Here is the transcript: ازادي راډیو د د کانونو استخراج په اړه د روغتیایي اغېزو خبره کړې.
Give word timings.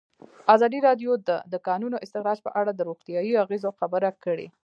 ازادي 0.55 0.79
راډیو 0.87 1.11
د 1.27 1.29
د 1.53 1.55
کانونو 1.67 1.97
استخراج 2.05 2.37
په 2.45 2.49
اړه 2.59 2.71
د 2.73 2.81
روغتیایي 2.89 3.33
اغېزو 3.43 3.69
خبره 3.79 4.09
کړې. 4.23 4.47